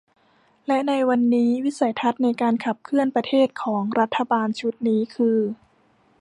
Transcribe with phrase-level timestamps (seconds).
[0.67, 5.39] และในวันนี้วิสัยทัศน์ในการขับเคลื่อนประเทศของรัฐบาลชุดนี้คือ